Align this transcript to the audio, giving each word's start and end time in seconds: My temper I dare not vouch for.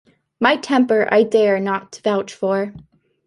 My 0.39 0.57
temper 0.57 1.07
I 1.11 1.21
dare 1.21 1.59
not 1.59 2.01
vouch 2.03 2.33
for. 2.33 2.73